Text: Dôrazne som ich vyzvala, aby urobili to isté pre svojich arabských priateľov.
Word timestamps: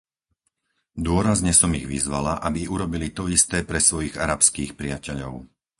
Dôrazne 1.07 1.51
som 1.59 1.69
ich 1.79 1.85
vyzvala, 1.93 2.33
aby 2.47 2.61
urobili 2.75 3.07
to 3.17 3.23
isté 3.37 3.57
pre 3.69 3.77
svojich 3.87 4.15
arabských 4.25 4.71
priateľov. 4.79 5.33